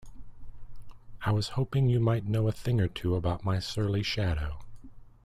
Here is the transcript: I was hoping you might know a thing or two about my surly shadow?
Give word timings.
I 1.21 1.31
was 1.31 1.49
hoping 1.49 1.87
you 1.87 1.99
might 1.99 2.25
know 2.25 2.47
a 2.47 2.51
thing 2.51 2.81
or 2.81 2.87
two 2.87 3.13
about 3.13 3.45
my 3.45 3.59
surly 3.59 4.01
shadow? 4.01 4.57